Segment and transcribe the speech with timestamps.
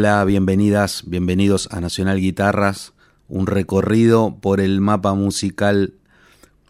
[0.00, 2.94] Hola, bienvenidas, bienvenidos a Nacional Guitarras,
[3.28, 5.92] un recorrido por el mapa musical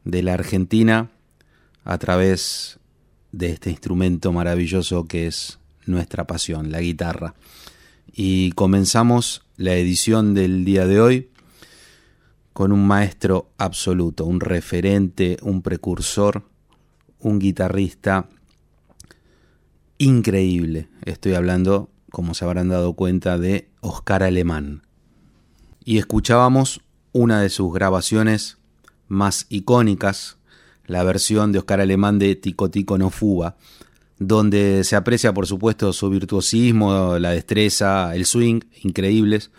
[0.05, 1.11] de la Argentina
[1.85, 2.81] a través
[3.31, 7.37] de este instrumento maravilloso que es nuestra pasión, la guitarra.
[8.13, 11.29] Y comenzamos la edición del día de hoy
[12.53, 16.43] con un maestro absoluto, un referente, un precursor,
[17.21, 18.29] un guitarrista
[19.99, 20.89] increíble.
[21.05, 24.83] Estoy hablando como se habrán dado cuenta, de Oscar Alemán.
[25.85, 26.83] Y escuchábamos
[27.13, 28.59] una de sus grabaciones
[29.09, 30.39] más icónicas,
[30.87, 33.57] la versión de Oscar Alemán de Tico Tico no Fuga,
[34.19, 39.51] donde se aprecia por supuesto su virtuosismo, la destreza, el swing, increíbles,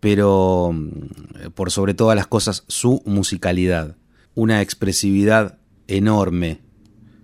[0.00, 3.96] pero mm, por sobre todas las cosas su musicalidad,
[4.34, 6.60] una expresividad enorme,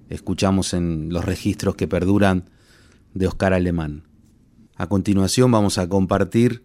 [0.08, 2.50] escuchamos en los registros que perduran
[3.14, 4.04] de Oscar Alemán.
[4.76, 6.64] A continuación vamos a compartir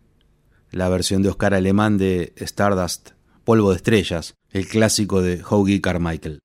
[0.72, 3.12] la versión de Oscar Alemán de Stardust,
[3.44, 6.40] Polvo de Estrellas, el clásico de Hoagie Carmichael.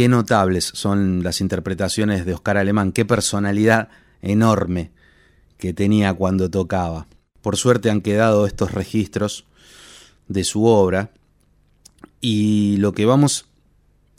[0.00, 3.90] Qué notables son las interpretaciones de Oscar Alemán, qué personalidad
[4.22, 4.92] enorme
[5.58, 7.06] que tenía cuando tocaba.
[7.42, 9.44] Por suerte han quedado estos registros
[10.26, 11.10] de su obra
[12.18, 13.44] y lo que vamos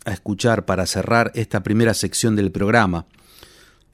[0.06, 3.08] a escuchar para cerrar esta primera sección del programa,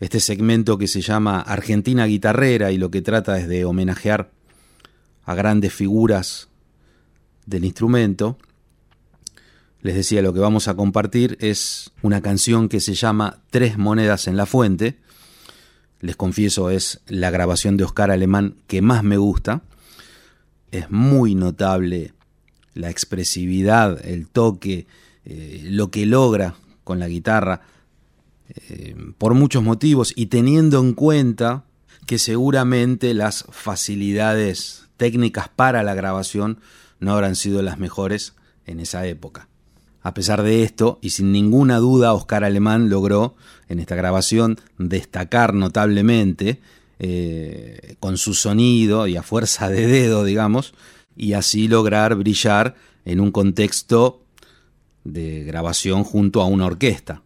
[0.02, 4.30] este segmento que se llama Argentina Guitarrera y lo que trata es de homenajear
[5.24, 6.50] a grandes figuras
[7.46, 8.38] del instrumento,
[9.88, 14.28] les decía, lo que vamos a compartir es una canción que se llama Tres monedas
[14.28, 14.98] en la fuente.
[16.02, 19.62] Les confieso, es la grabación de Oscar Alemán que más me gusta.
[20.72, 22.14] Es muy notable
[22.74, 24.88] la expresividad, el toque,
[25.24, 27.62] eh, lo que logra con la guitarra,
[28.68, 31.64] eh, por muchos motivos y teniendo en cuenta
[32.06, 36.60] que seguramente las facilidades técnicas para la grabación
[37.00, 38.34] no habrán sido las mejores
[38.66, 39.47] en esa época.
[40.08, 43.36] A pesar de esto, y sin ninguna duda, Oscar Alemán logró
[43.68, 46.62] en esta grabación destacar notablemente
[46.98, 50.74] eh, con su sonido y a fuerza de dedo, digamos,
[51.18, 54.22] y así lograr brillar en un contexto
[55.04, 57.22] de grabación junto a una orquesta.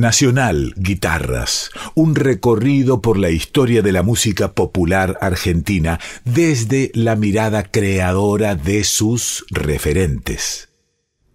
[0.00, 7.64] Nacional Guitarras, un recorrido por la historia de la música popular argentina desde la mirada
[7.64, 10.70] creadora de sus referentes.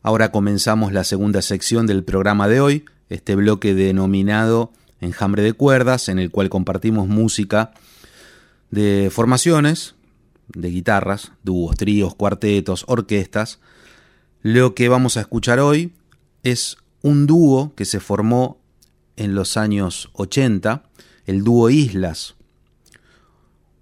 [0.02, 6.10] Ahora comenzamos la segunda sección del programa de hoy, este bloque denominado Enjambre de Cuerdas,
[6.10, 7.72] en el cual compartimos música
[8.72, 9.94] de formaciones,
[10.48, 13.60] de guitarras, dúos, tríos, cuartetos, orquestas.
[14.42, 15.94] Lo que vamos a escuchar hoy
[16.42, 18.58] es un dúo que se formó
[19.16, 20.82] en los años 80,
[21.28, 22.34] el dúo Islas,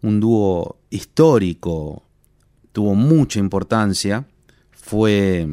[0.01, 2.03] un dúo histórico,
[2.73, 4.27] tuvo mucha importancia,
[4.73, 5.47] fue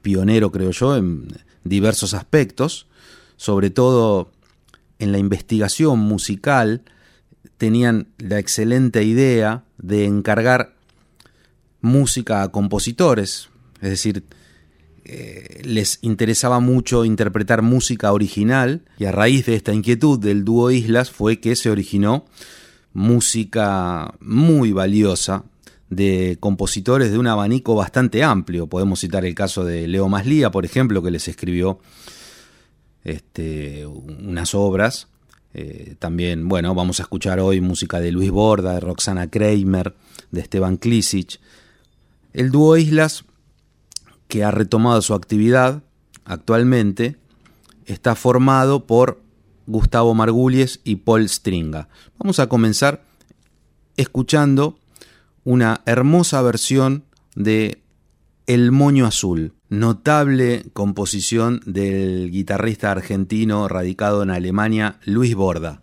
[0.00, 1.28] pionero, creo yo, en
[1.62, 2.86] diversos aspectos,
[3.36, 4.32] sobre todo
[4.98, 6.84] en la investigación musical
[7.58, 10.74] tenían la excelente idea de encargar
[11.82, 13.50] música a compositores,
[13.82, 14.24] es decir,
[15.04, 20.70] eh, les interesaba mucho interpretar música original y a raíz de esta inquietud del dúo
[20.70, 22.24] Islas fue que se originó
[22.92, 25.44] música muy valiosa
[25.90, 28.68] de compositores de un abanico bastante amplio.
[28.68, 31.80] Podemos citar el caso de Leo Maslía, por ejemplo, que les escribió
[33.04, 35.08] este, unas obras.
[35.52, 39.94] Eh, también, bueno, vamos a escuchar hoy música de Luis Borda, de Roxana Kramer,
[40.30, 41.40] de Esteban Klisic.
[42.32, 43.24] El dúo Islas
[44.32, 45.82] que ha retomado su actividad
[46.24, 47.18] actualmente,
[47.84, 49.20] está formado por
[49.66, 51.90] Gustavo Margulies y Paul Stringa.
[52.18, 53.04] Vamos a comenzar
[53.98, 54.78] escuchando
[55.44, 57.82] una hermosa versión de
[58.46, 65.82] El Moño Azul, notable composición del guitarrista argentino radicado en Alemania Luis Borda.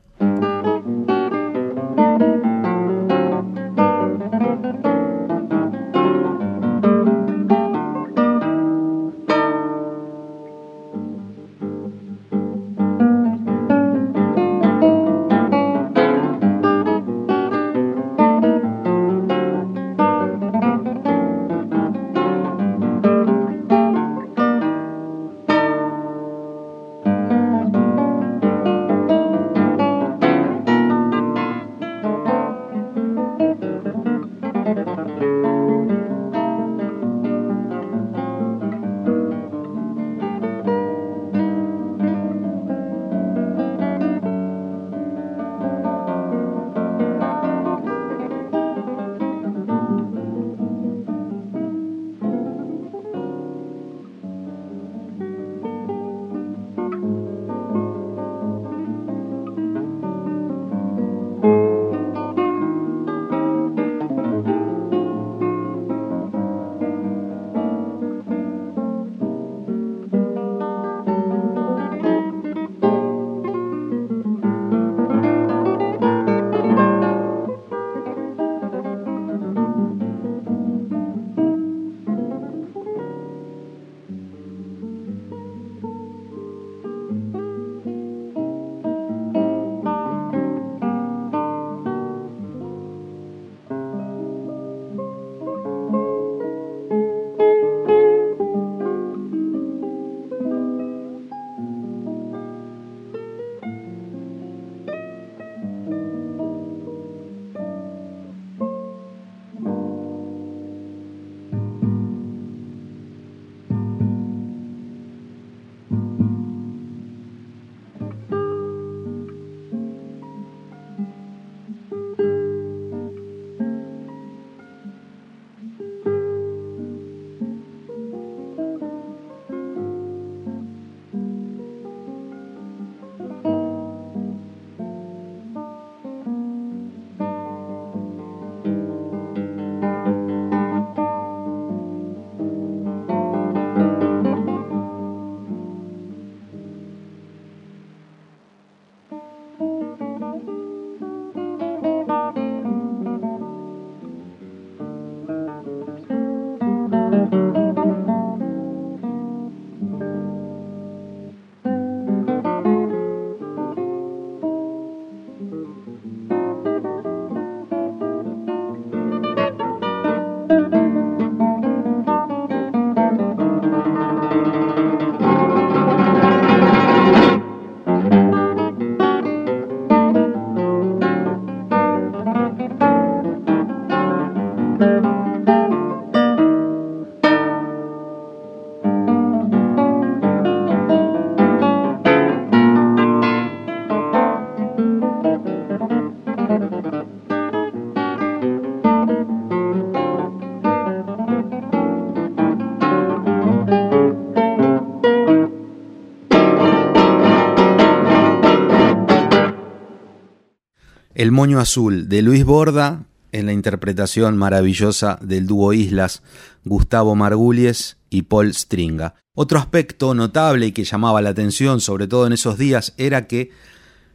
[211.30, 216.24] El Moño Azul de Luis Borda en la interpretación maravillosa del dúo Islas
[216.66, 219.14] Gustavo Margulies y Paul Stringa.
[219.36, 223.52] Otro aspecto notable y que llamaba la atención, sobre todo en esos días, era que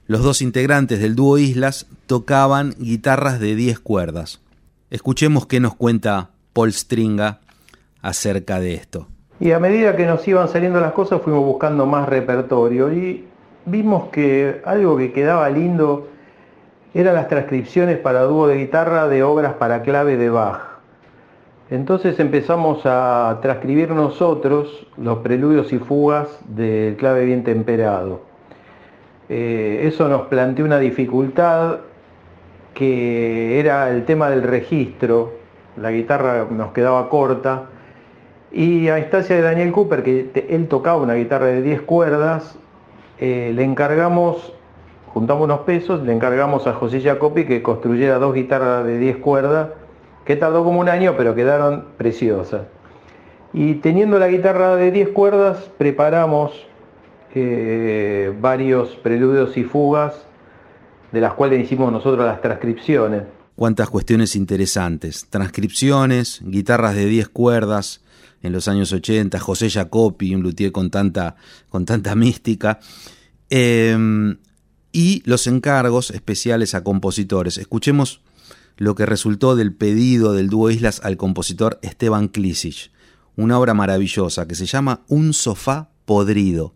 [0.09, 4.41] los dos integrantes del dúo Islas tocaban guitarras de 10 cuerdas.
[4.91, 7.39] Escuchemos qué nos cuenta Paul Stringa
[8.03, 9.07] acerca de esto.
[9.39, 13.25] Y a medida que nos iban saliendo las cosas fuimos buscando más repertorio y
[13.67, 16.09] vimos que algo que quedaba lindo
[16.95, 20.61] eran las transcripciones para dúo de guitarra de obras para clave de Bach.
[21.71, 28.21] Entonces empezamos a transcribir nosotros los preludios y fugas del clave bien temperado.
[29.29, 31.79] Eh, eso nos planteó una dificultad
[32.75, 35.33] que era el tema del registro,
[35.77, 37.65] la guitarra nos quedaba corta,
[38.53, 42.57] y a instancia de Daniel Cooper, que él tocaba una guitarra de 10 cuerdas,
[43.19, 44.53] eh, le encargamos,
[45.15, 49.69] juntamos unos pesos, le encargamos a José Jacopi que construyera dos guitarras de 10 cuerdas,
[50.25, 52.63] que tardó como un año, pero quedaron preciosas.
[53.53, 56.67] Y teniendo la guitarra de 10 cuerdas, preparamos
[57.37, 60.27] eh, varios preludios y fugas
[61.13, 63.23] de las cuales hicimos nosotros las transcripciones.
[63.55, 65.29] Cuántas cuestiones interesantes.
[65.31, 68.03] Transcripciones, guitarras de 10 cuerdas
[68.43, 71.37] en los años 80, José Jacopi, un luthier con tanta,
[71.69, 72.81] con tanta mística.
[73.49, 74.37] Em,
[74.95, 77.59] y los encargos especiales a compositores.
[77.59, 78.21] Escuchemos
[78.77, 82.93] lo que resultó del pedido del dúo Islas al compositor Esteban Klisic,
[83.37, 86.75] una obra maravillosa que se llama Un sofá podrido.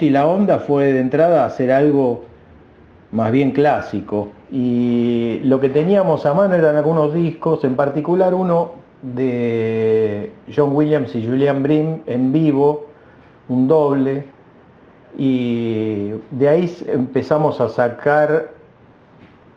[0.00, 2.24] Y la onda fue de entrada hacer algo
[3.10, 4.28] más bien clásico.
[4.52, 11.14] Y lo que teníamos a mano eran algunos discos, en particular uno de John Williams
[11.14, 12.86] y Julian Brim en vivo,
[13.48, 14.24] un doble,
[15.16, 18.50] y de ahí empezamos a sacar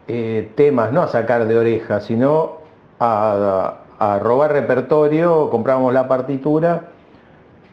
[0.07, 2.53] eh, temas, no a sacar de oreja, sino
[2.99, 6.91] a, a robar repertorio, compramos la partitura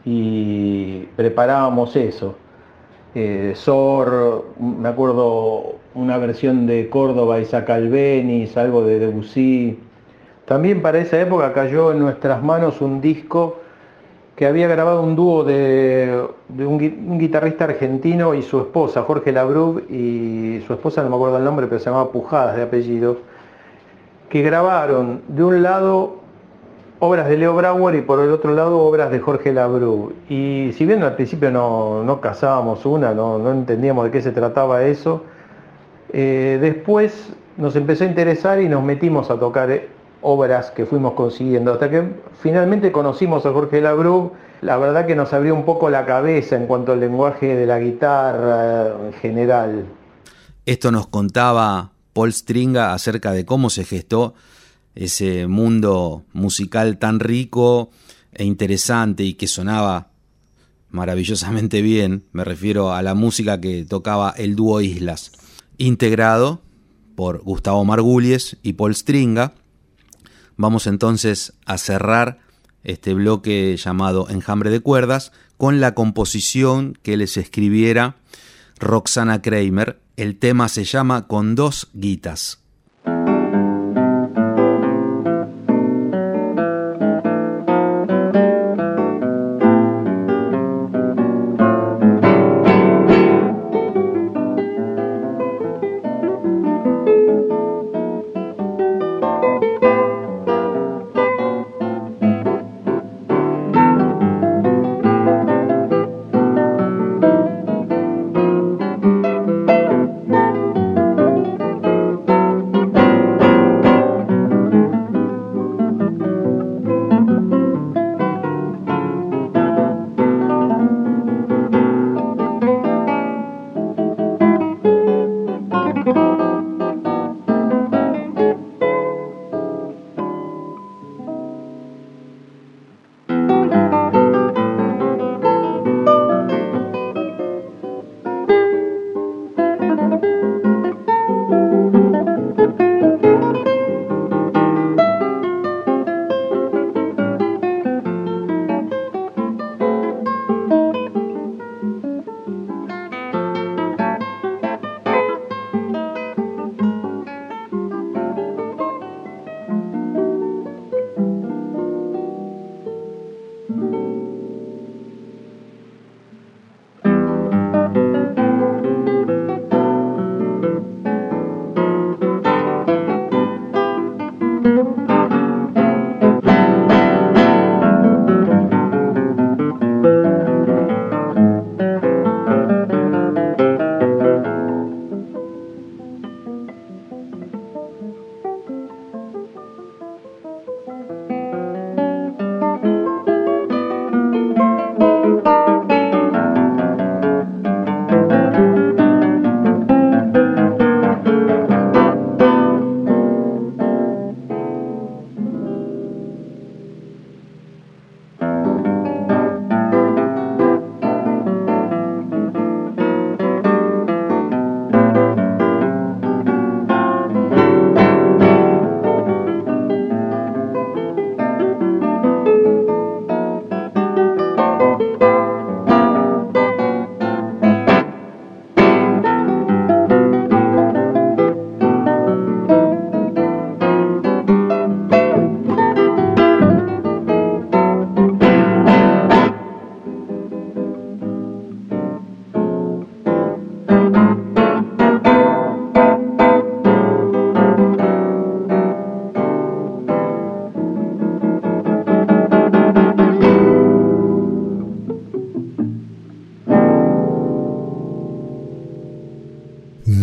[0.05, 2.35] y preparábamos eso.
[3.15, 9.79] Eh, Sor, me acuerdo una versión de Córdoba, Isaac Albeniz, algo de Debussy.
[10.45, 13.57] También para esa época cayó en nuestras manos un disco
[14.39, 20.63] que había grabado un dúo de, un, guitarrista argentino y su esposa, Jorge Labrub, y
[20.65, 23.17] su esposa, no me acuerdo el nombre, pero se llamaba Pujadas de apellido,
[24.29, 26.18] que grabaron de un lado
[26.99, 30.13] obras de Leo Brauer y por el otro lado obras de Jorge Labru.
[30.29, 34.83] Y si bien al principio no, no cazábamos una, no, entendíamos de qué se trataba
[34.83, 35.23] eso,
[36.11, 39.87] eh, después nos empezó a interesar y nos metimos a tocar eh,
[40.21, 42.03] obras que fuimos consiguiendo, hasta que
[42.41, 44.33] finalmente conocimos a Jorge Labru.
[44.61, 47.79] La verdad que nos abrió un poco la cabeza en cuanto al lenguaje de la
[47.79, 49.85] guitarra en general.
[50.65, 54.33] Esto nos contaba Paul Stringa acerca de cómo se gestó
[54.95, 57.89] ese mundo musical tan rico
[58.31, 60.11] e interesante y que sonaba
[60.91, 65.31] maravillosamente bien, me refiero a la música que tocaba el dúo Islas,
[65.77, 66.61] integrado
[67.15, 69.53] por Gustavo Margulies y Paul Stringa.
[70.55, 72.39] Vamos entonces a cerrar
[72.83, 78.15] este bloque llamado Enjambre de Cuerdas con la composición que les escribiera
[78.79, 80.01] Roxana Kramer.
[80.15, 82.58] El tema se llama Con dos guitas.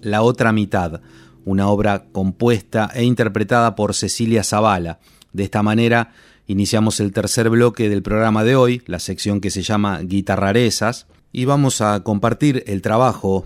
[0.00, 1.02] La otra mitad,
[1.44, 5.00] una obra compuesta e interpretada por Cecilia Zavala.
[5.34, 6.12] De esta manera
[6.46, 11.44] iniciamos el tercer bloque del programa de hoy, la sección que se llama Guitarrarezas, y
[11.44, 13.44] vamos a compartir el trabajo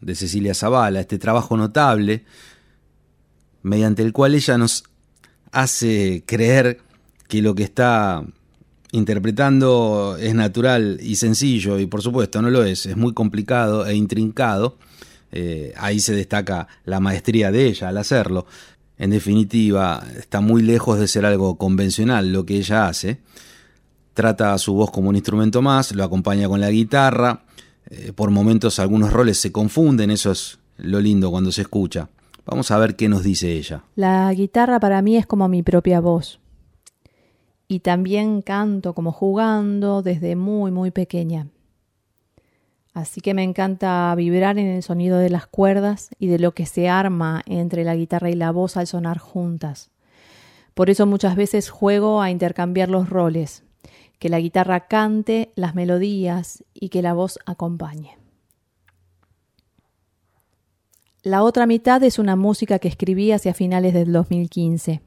[0.00, 2.24] de Cecilia Zavala, este trabajo notable,
[3.62, 4.84] mediante el cual ella nos
[5.52, 6.80] hace creer
[7.28, 8.24] que lo que está
[8.92, 13.94] interpretando es natural y sencillo, y por supuesto no lo es, es muy complicado e
[13.94, 14.78] intrincado,
[15.32, 18.46] eh, ahí se destaca la maestría de ella al hacerlo.
[18.98, 23.18] En definitiva, está muy lejos de ser algo convencional lo que ella hace.
[24.12, 27.44] Trata a su voz como un instrumento más, lo acompaña con la guitarra.
[27.88, 32.08] Eh, por momentos algunos roles se confunden, eso es lo lindo cuando se escucha.
[32.44, 33.84] Vamos a ver qué nos dice ella.
[33.96, 36.40] La guitarra para mí es como mi propia voz.
[37.68, 41.46] Y también canto como jugando desde muy, muy pequeña.
[42.92, 46.66] Así que me encanta vibrar en el sonido de las cuerdas y de lo que
[46.66, 49.90] se arma entre la guitarra y la voz al sonar juntas.
[50.74, 53.62] Por eso muchas veces juego a intercambiar los roles,
[54.18, 58.18] que la guitarra cante las melodías y que la voz acompañe.
[61.22, 65.02] La otra mitad es una música que escribí hacia finales del 2015.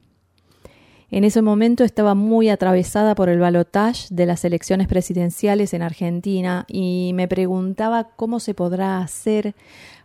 [1.10, 6.64] En ese momento estaba muy atravesada por el balotage de las elecciones presidenciales en Argentina
[6.66, 9.54] y me preguntaba cómo se podrá hacer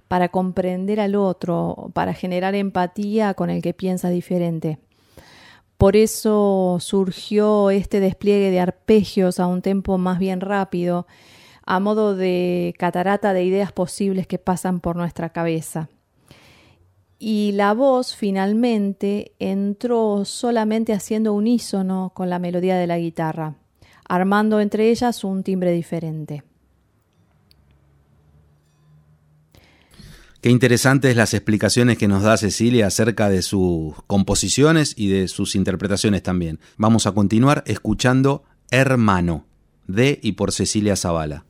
[0.07, 4.79] para comprender al otro, para generar empatía con el que piensa diferente.
[5.77, 11.07] Por eso surgió este despliegue de arpegios a un tempo más bien rápido,
[11.65, 15.87] a modo de catarata de ideas posibles que pasan por nuestra cabeza
[17.19, 23.55] y la voz finalmente entró solamente haciendo unísono con la melodía de la guitarra,
[24.07, 26.43] armando entre ellas un timbre diferente.
[30.41, 35.53] Qué interesantes las explicaciones que nos da Cecilia acerca de sus composiciones y de sus
[35.53, 36.61] interpretaciones también.
[36.77, 39.45] Vamos a continuar escuchando Hermano,
[39.85, 41.48] de y por Cecilia Zavala.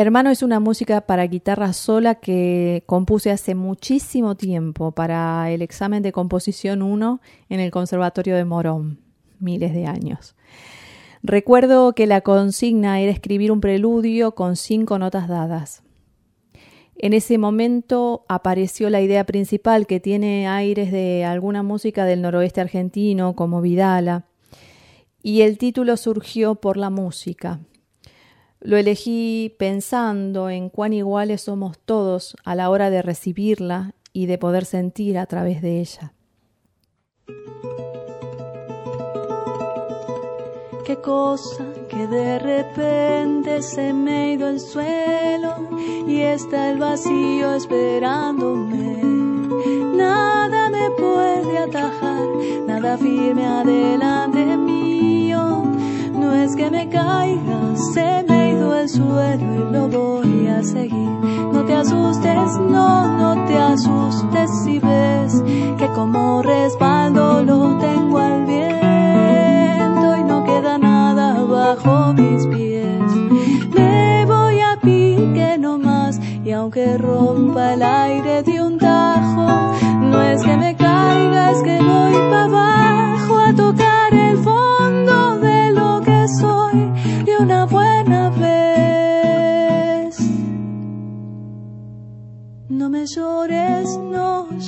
[0.00, 6.02] Hermano es una música para guitarra sola que compuse hace muchísimo tiempo para el examen
[6.02, 8.98] de composición 1 en el Conservatorio de Morón,
[9.40, 10.36] miles de años.
[11.22, 15.82] Recuerdo que la consigna era escribir un preludio con cinco notas dadas.
[16.96, 22.62] En ese momento apareció la idea principal que tiene aires de alguna música del noroeste
[22.62, 24.24] argentino como Vidala
[25.22, 27.60] y el título surgió por la música.
[28.60, 34.38] Lo elegí pensando en cuán iguales somos todos a la hora de recibirla y de
[34.38, 36.12] poder sentir a través de ella.
[40.90, 45.68] qué cosa que de repente se me ha ido el suelo
[46.08, 49.00] y está el vacío esperándome.
[49.94, 52.26] Nada me puede atajar,
[52.66, 55.62] nada firme adelante mío.
[56.12, 58.24] No es que me caiga, se
[58.80, 61.10] el suelo y lo voy a seguir.
[61.52, 65.42] No te asustes, no, no te asustes si ves
[65.76, 73.12] que como respaldo lo tengo al viento y no queda nada bajo mis pies.
[73.74, 80.42] Me voy a pique nomás y aunque rompa el aire de un tajo, no es
[80.42, 86.28] que me caiga, es que voy para abajo a tocar el fondo de lo que
[86.28, 86.90] soy
[87.26, 88.29] de una buena
[92.90, 93.88] me llores,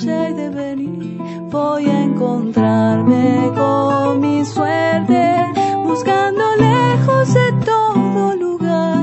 [0.01, 1.17] de venir,
[1.51, 5.35] voy a encontrarme con mi suerte,
[5.83, 8.97] buscando lejos de todo lugar,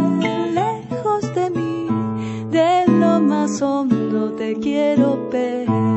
[0.55, 1.87] lejos de mí,
[2.51, 5.90] de lo más hondo te quiero pedir.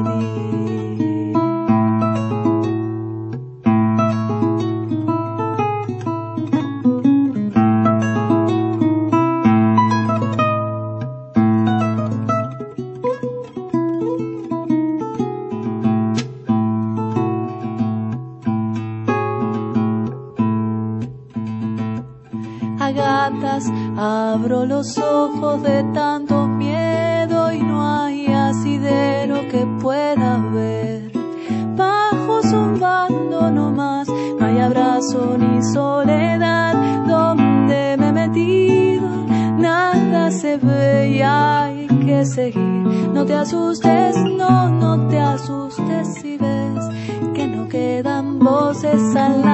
[24.83, 31.09] Los ojos de tanto miedo y no hay asidero que pueda ver.
[31.77, 36.73] Bajo zumbando nomás, no hay abrazo ni soledad.
[37.07, 39.07] Donde me he metido,
[39.57, 42.83] nada se ve y hay que seguir.
[43.13, 46.83] No te asustes, no, no te asustes si ves
[47.33, 49.52] que no quedan voces al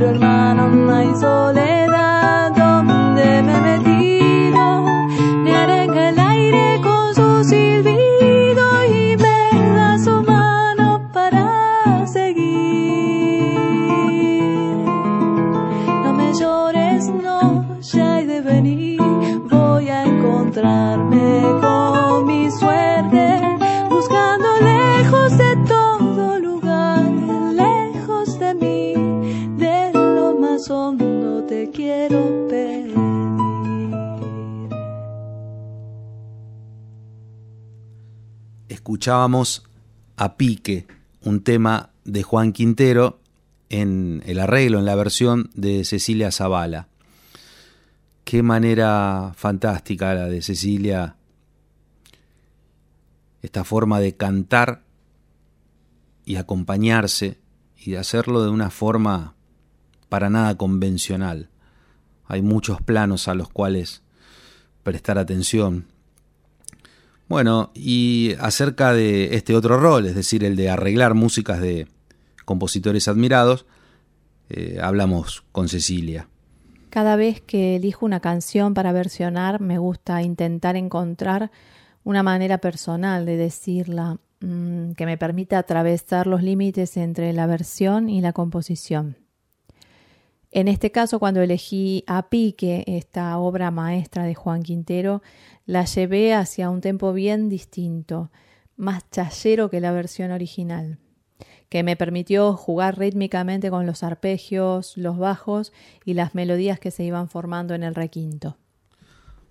[0.00, 1.69] acercar, pero hermano no hay soledad
[39.00, 39.62] escuchábamos
[40.18, 40.86] a Pique,
[41.22, 43.18] un tema de Juan Quintero
[43.70, 46.88] en el arreglo, en la versión de Cecilia Zavala.
[48.24, 51.16] Qué manera fantástica la de Cecilia,
[53.40, 54.82] esta forma de cantar
[56.26, 57.38] y acompañarse
[57.78, 59.34] y de hacerlo de una forma
[60.10, 61.48] para nada convencional.
[62.26, 64.02] Hay muchos planos a los cuales
[64.82, 65.86] prestar atención.
[67.30, 71.86] Bueno, y acerca de este otro rol, es decir, el de arreglar músicas de
[72.44, 73.66] compositores admirados,
[74.48, 76.26] eh, hablamos con Cecilia.
[76.90, 81.52] Cada vez que elijo una canción para versionar, me gusta intentar encontrar
[82.02, 88.08] una manera personal de decirla mmm, que me permita atravesar los límites entre la versión
[88.08, 89.14] y la composición.
[90.52, 95.22] En este caso, cuando elegí a Pique, esta obra maestra de Juan Quintero,
[95.64, 98.30] la llevé hacia un tempo bien distinto,
[98.76, 100.98] más chayero que la versión original,
[101.68, 105.72] que me permitió jugar rítmicamente con los arpegios, los bajos
[106.04, 108.56] y las melodías que se iban formando en el requinto.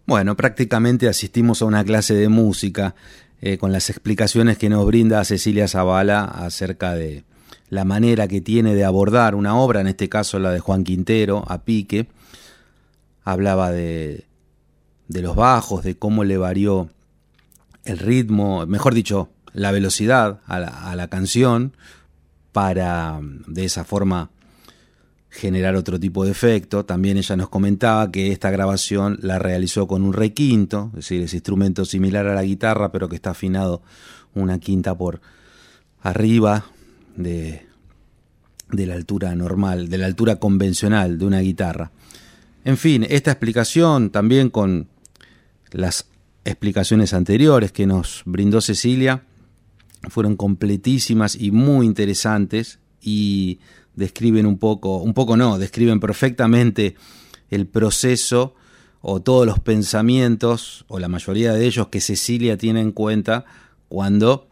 [0.06, 2.96] Bueno, prácticamente asistimos a una clase de música
[3.42, 7.24] eh, con las explicaciones que nos brinda Cecilia Zavala acerca de
[7.70, 11.44] la manera que tiene de abordar una obra, en este caso la de Juan Quintero,
[11.48, 12.08] a pique.
[13.24, 14.26] Hablaba de,
[15.08, 16.90] de los bajos, de cómo le varió
[17.86, 21.74] el ritmo, mejor dicho, la velocidad a la, a la canción
[22.52, 24.32] para de esa forma
[25.30, 26.86] generar otro tipo de efecto.
[26.86, 31.38] También ella nos comentaba que esta grabación la realizó con un requinto, es decir, ese
[31.38, 33.84] instrumento similar a la guitarra, pero que está afinado
[34.34, 35.22] una quinta por
[36.02, 36.66] arriba
[37.20, 37.66] de,
[38.72, 41.92] de la altura normal, de la altura convencional de una guitarra.
[42.64, 44.88] En fin, esta explicación también con
[45.72, 46.08] las
[46.46, 49.24] explicaciones anteriores que nos brindó Cecilia
[50.08, 53.60] fueron completísimas y muy interesantes y
[53.96, 56.96] describen un poco, un poco no, describen perfectamente
[57.50, 58.56] el proceso
[59.02, 63.46] o todos los pensamientos, o la mayoría de ellos, que Cecilia tiene en cuenta
[63.88, 64.50] cuando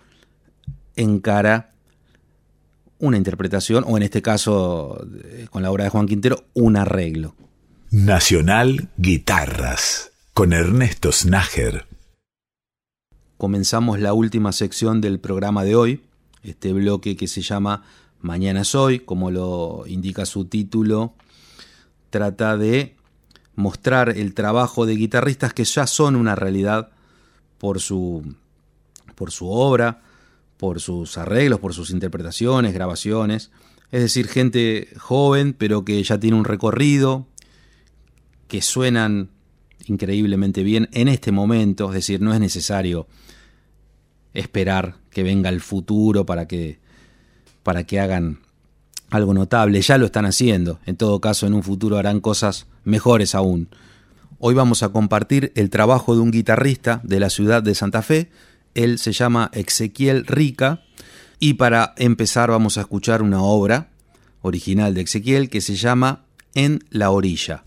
[0.95, 1.71] encara
[2.99, 7.35] una interpretación, o en este caso, eh, con la obra de Juan Quintero, un arreglo.
[7.91, 11.85] Nacional Guitarras, con Ernesto Snager.
[13.37, 16.01] Comenzamos la última sección del programa de hoy,
[16.43, 17.83] este bloque que se llama
[18.19, 21.13] Mañana es hoy, como lo indica su título,
[22.09, 22.95] trata de
[23.55, 26.89] mostrar el trabajo de guitarristas que ya son una realidad
[27.57, 28.35] por su,
[29.15, 30.01] por su obra,
[30.57, 33.51] por sus arreglos, por sus interpretaciones, grabaciones.
[33.91, 37.27] Es decir, gente joven, pero que ya tiene un recorrido,
[38.47, 39.29] que suenan
[39.85, 41.87] increíblemente bien en este momento.
[41.89, 43.07] Es decir, no es necesario
[44.33, 46.79] esperar que venga el futuro para que,
[47.63, 48.39] para que hagan
[49.09, 49.81] algo notable.
[49.81, 50.79] Ya lo están haciendo.
[50.85, 53.69] En todo caso, en un futuro harán cosas mejores aún.
[54.39, 58.29] Hoy vamos a compartir el trabajo de un guitarrista de la ciudad de Santa Fe.
[58.77, 60.83] Él se llama Ezequiel Rica.
[61.39, 63.89] Y para empezar vamos a escuchar una obra
[64.41, 67.63] original de Ezequiel que se llama En la orilla.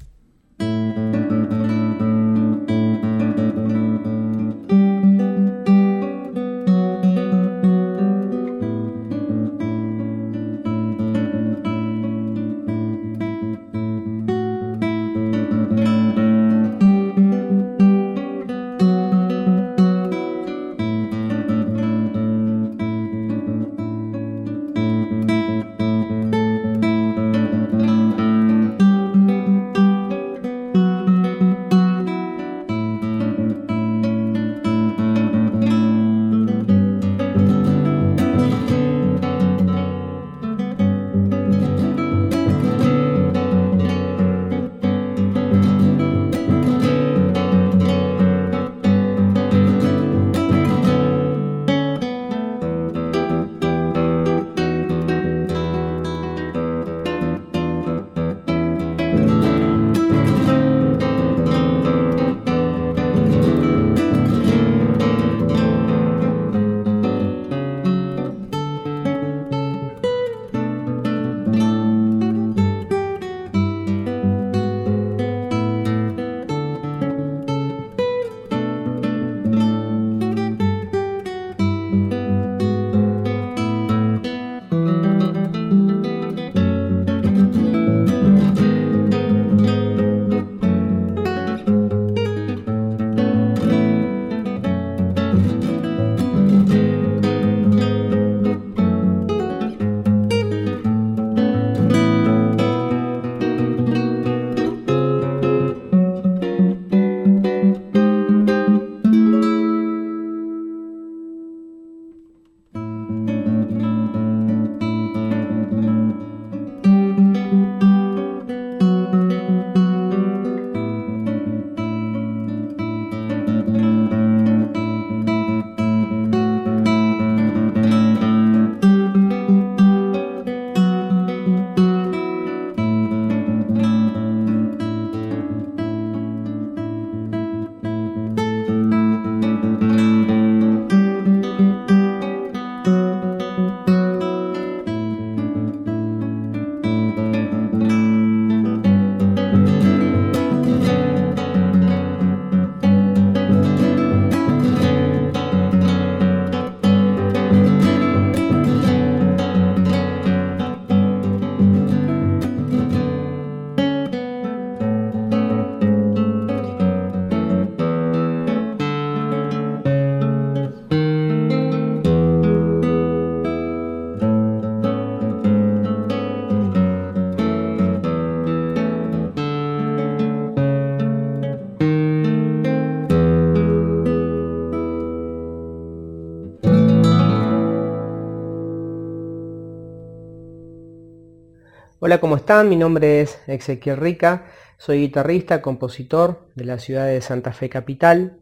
[192.11, 192.69] Hola, ¿cómo están?
[192.69, 194.47] Mi nombre es Ezequiel Rica,
[194.79, 198.41] soy guitarrista, compositor de la ciudad de Santa Fe Capital.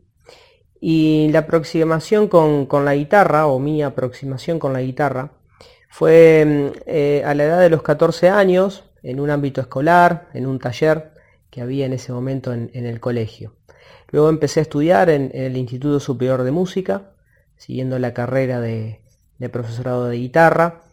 [0.81, 5.33] Y la aproximación con, la guitarra, o mi aproximación con la guitarra,
[5.91, 10.47] fue mm, eh, a la edad de los 14 años, en un ámbito escolar, en
[10.47, 11.13] un taller
[11.51, 13.57] que había en ese momento en, el colegio.
[14.11, 17.11] Luego empecé a estudiar en, el Instituto Superior de Música,
[17.59, 19.03] siguiendo la carrera de
[19.53, 20.88] profesorado de guitarra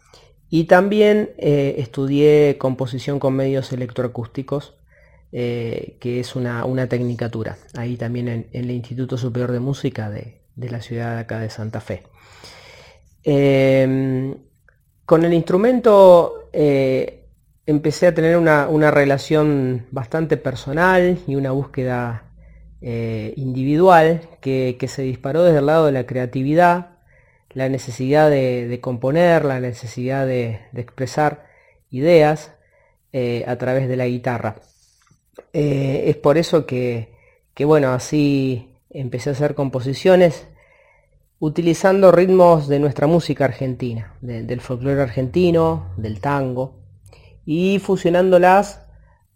[0.55, 4.75] y también eh, estudié composición con medios electroacústicos
[5.31, 11.15] que es una, tecnicatura, ahí también en, el Instituto Superior de Música de, la ciudad
[11.15, 12.03] de acá de Santa Fe.
[13.21, 14.33] Em,
[15.05, 22.31] con el instrumento empecé a tener una, relación bastante personal y una búsqueda
[22.79, 26.94] individual que, se disparó desde el lado de la creatividad
[27.55, 31.47] la necesidad de, componer, la necesidad de, expresar
[31.89, 32.53] ideas
[33.13, 34.57] eh, a través de la guitarra.
[35.53, 37.13] Eh, es por eso que,
[37.57, 40.47] bueno, así empecé a hacer composiciones
[41.39, 46.75] utilizando ritmos de nuestra música argentina, del folclore argentino, del tango,
[47.45, 48.85] y fusionándolas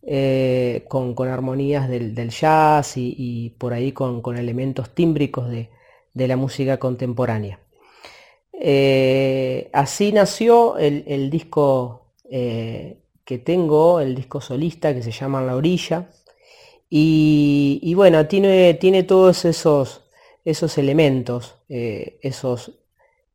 [0.03, 7.59] eh, con, armonías del, jazz y, por ahí con, elementos tímbricos de la música contemporánea.
[8.61, 15.55] Eh, así nació el, disco eh, que tengo, el disco solista que se llama La
[15.55, 16.09] Orilla.
[16.89, 20.03] Y, bueno, tiene, tiene, todos esos,
[20.43, 22.79] esos elementos, eh, esos,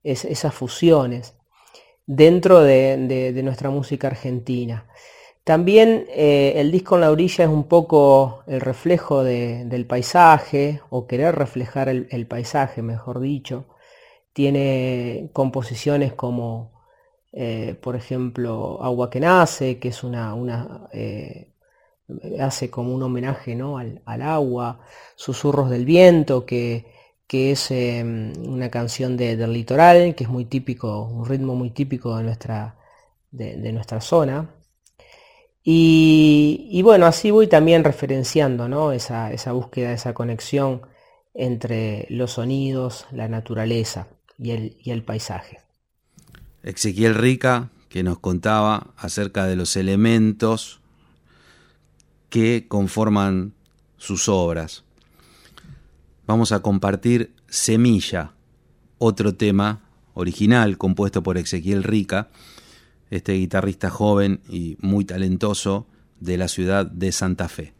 [0.02, 1.34] esas fusiones
[2.04, 4.86] dentro de, nuestra música argentina.
[5.44, 11.34] También el disco en la orilla es un poco el reflejo del paisaje, o querer
[11.36, 13.66] reflejar el paisaje, mejor dicho
[14.34, 16.72] tiene composiciones como,
[17.32, 21.52] eh, por ejemplo, Agua que nace, que es una, eh,
[22.40, 24.80] hace como un homenaje al, agua,
[25.16, 26.92] Susurros del viento, que,
[27.30, 32.24] es em, una canción del litoral, que es muy típico, un ritmo muy típico de
[32.24, 32.76] nuestra,
[33.30, 34.50] de, nuestra zona.
[35.64, 40.82] Y, bueno, así voy también referenciando esa búsqueda, esa conexión
[41.34, 44.08] entre los sonidos, la naturaleza
[44.38, 44.50] y
[44.90, 45.60] el, paisaje.
[46.62, 50.80] Ezequiel Rica, que nos contaba acerca de los elementos
[52.30, 53.52] que conforman
[53.96, 54.84] sus obras.
[56.26, 58.32] Vamos a compartir Semilla,
[58.98, 59.82] otro tema
[60.14, 62.30] original compuesto por Ezequiel Rica,
[63.10, 65.86] este guitarrista joven y muy talentoso
[66.20, 67.73] de la ciudad de Santa Fe.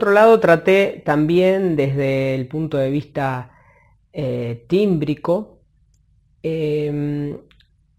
[0.00, 3.50] Otro lado, traté también desde el punto de vista
[4.14, 5.60] eh, tímbrico,
[6.42, 7.36] em,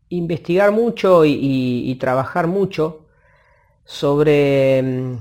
[0.09, 3.05] investigar mucho y, trabajar mucho
[3.85, 5.19] sobre em,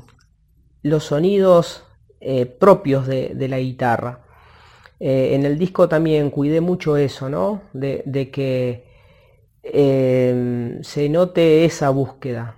[0.82, 1.84] los sonidos
[2.20, 4.20] eh, propios de, la guitarra.
[5.00, 7.62] Eh, en el disco también cuidé mucho eso, ¿no?
[7.74, 8.86] De, que
[9.62, 12.56] em, se note esa búsqueda.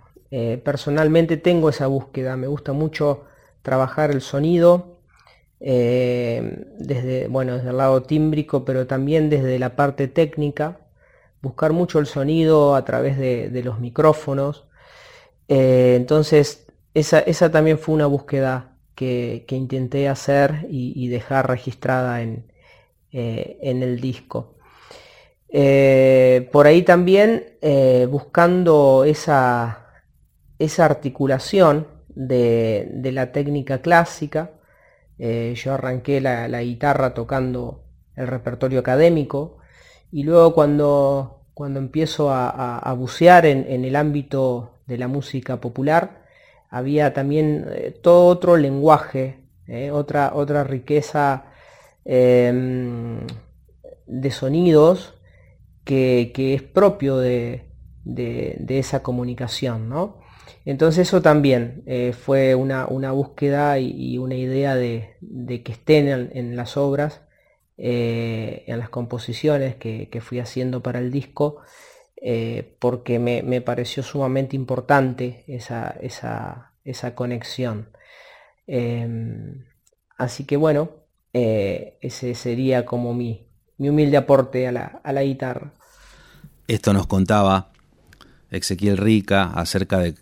[0.65, 3.25] personalmente tengo esa búsqueda, me gusta mucho
[3.63, 4.93] trabajar el sonido
[5.65, 10.81] eh, desde, bueno, desde el lado tímbrico, pero también desde la parte técnica,
[11.41, 14.67] buscar mucho el sonido a través de, los micrófonos.
[15.49, 22.53] Eh, entonces, esa, también fue una búsqueda que, intenté hacer y, dejar registrada en,
[23.13, 24.57] eh, en el disco.
[26.53, 27.59] por ahí también
[28.11, 29.87] buscando esa,
[30.59, 34.53] esa articulación de, la técnica clásica.
[35.19, 37.85] Eh, yo arranqué la, guitarra tocando
[38.17, 39.59] el repertorio académico
[40.11, 46.23] y luego cuando, cuando empiezo a, bucear en, el ámbito de la música popular,
[46.71, 51.45] había también eh, todo otro lenguaje, eh, otra, otra riqueza
[52.05, 53.27] em,
[54.07, 55.15] de sonidos
[55.85, 57.69] que, es propio de,
[58.69, 59.89] esa comunicación.
[59.89, 60.22] ¿no?
[60.65, 65.17] Entonces eso también eh, fue una, búsqueda y, una idea de,
[65.65, 67.23] que estén en, las obras,
[67.77, 71.63] en las composiciones que, fui haciendo para el disco,
[72.25, 77.89] eh, porque me, pareció sumamente importante esa, esa, conexión.
[78.69, 79.65] Em,
[80.17, 80.91] así que bueno,
[81.33, 83.49] eh, ese sería como mi,
[83.79, 85.73] mi humilde aporte a la, a la guitarra.
[86.69, 87.73] Esto nos contaba
[88.51, 90.15] Ezequiel Rica acerca de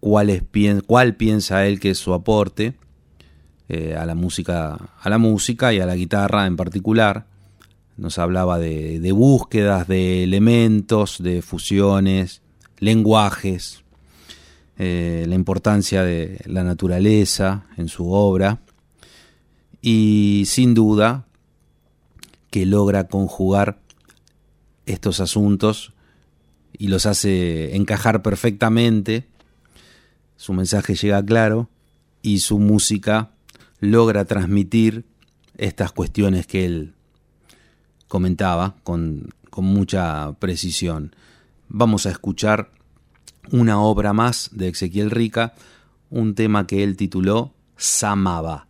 [0.00, 0.46] cuál,
[0.86, 2.74] cuál piensa él que es su aporte
[3.72, 7.26] eh, a la música a la música y a la guitarra en particular.
[7.96, 12.42] Nos hablaba de, búsquedas de elementos, de fusiones,
[12.78, 13.84] lenguajes,
[14.76, 18.60] eh, la importancia de la naturaleza en su obra.
[19.82, 21.26] Y sin duda
[22.50, 23.78] que logra conjugar
[24.84, 25.92] estos asuntos
[26.76, 29.29] y los hace encajar perfectamente,
[30.40, 31.68] su mensaje llega claro
[32.22, 33.28] y su música
[33.78, 35.04] logra transmitir
[35.58, 36.94] estas cuestiones que él
[38.08, 41.14] comentaba con, mucha precisión.
[41.68, 42.70] Vamos a escuchar
[43.52, 45.52] una obra más de Ezequiel Rica,
[46.08, 48.66] un tema que él tituló Samaba.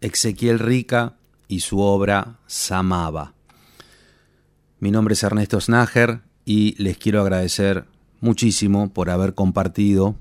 [0.00, 1.16] Ezequiel Rica
[1.48, 3.34] y su obra Samaba.
[4.80, 7.84] Mi nombre es Ernesto Snager y les quiero agradecer
[8.20, 10.16] muchísimo por haber compartido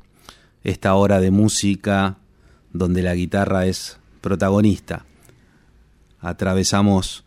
[0.63, 2.17] esta hora de música
[2.73, 5.05] donde la guitarra es protagonista.
[6.19, 7.23] Atravesamos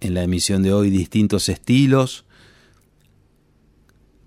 [0.00, 2.24] en la emisión de hoy distintos estilos.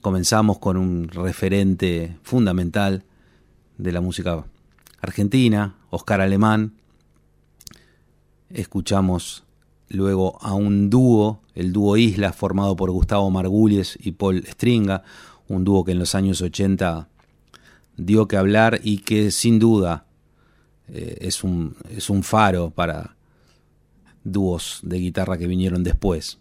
[0.01, 3.03] Comenzamos con un referente fundamental
[3.77, 4.45] de la música
[5.01, 6.73] argentina, Oscar Alemán.
[8.49, 9.43] Escuchamos
[9.89, 15.03] luego a un dúo, el dúo Isla, formado por Gustavo Margulies y Paul Stringa,
[15.47, 17.07] un dúo que en los años 80
[17.97, 20.05] dio que hablar y que sin duda
[20.87, 23.15] eh, es, un, es un faro para
[24.23, 26.37] dúos de guitarra que vinieron después.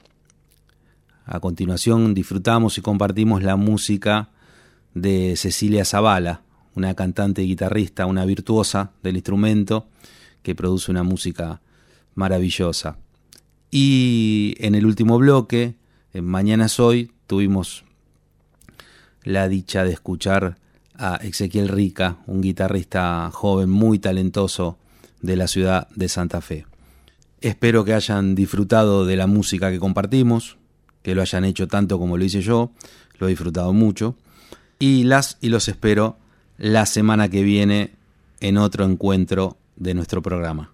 [1.26, 4.30] A continuación disfrutamos y compartimos la música
[4.94, 6.42] de Cecilia Zavala,
[6.74, 9.86] una cantante y guitarrista, una virtuosa del instrumento
[10.42, 11.61] que produce una música
[12.15, 12.99] maravillosa.
[13.71, 15.75] Y en el último bloque,
[16.12, 17.85] en Mañana Soy, tuvimos
[19.25, 20.59] la dicha de escuchar
[20.97, 24.79] a Ezequiel Rica, un guitarrista joven muy talentoso
[25.23, 26.67] de la ciudad de Santa Fe.
[27.41, 30.57] Espero que hayan disfrutado de la música que compartimos,
[31.03, 32.71] que lo hayan hecho tanto como lo hice yo,
[33.19, 34.17] lo he disfrutado mucho,
[34.79, 36.17] y las y los espero
[36.59, 37.97] la semana que viene
[38.41, 40.74] en otro encuentro de nuestro programa.